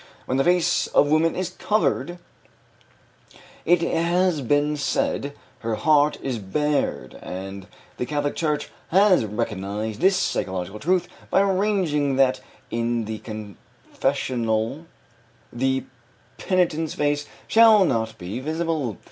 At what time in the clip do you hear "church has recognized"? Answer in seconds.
8.35-10.01